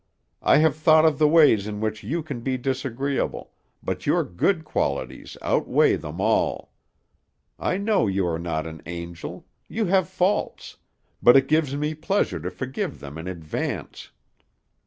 [0.41, 3.51] I have thought of the ways in which you can be disagreeable,
[3.83, 6.73] but your good qualities outweigh them all.
[7.59, 10.77] I know you are not an angel; you have faults,
[11.21, 14.09] but it gives me pleasure to forgive them in advance.